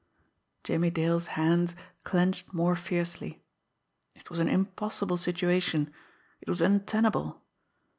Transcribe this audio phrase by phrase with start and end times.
[0.63, 3.43] Jimmie Dale's hands clenched more fiercely.
[4.15, 5.93] It was an impossible situation
[6.41, 7.39] it was untenable.